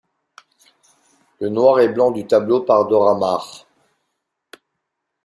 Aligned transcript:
Le 1.41 1.49
noir 1.49 1.79
et 1.79 1.87
blanc 1.89 2.09
du 2.09 2.25
tableau 2.25 2.61
par 2.61 2.87
Dora 2.87 3.13
Maar. 3.19 3.67